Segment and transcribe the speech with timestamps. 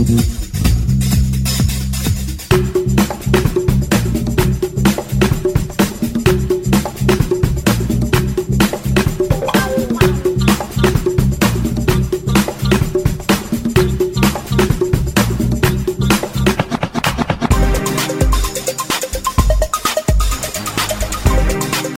[0.00, 0.49] Música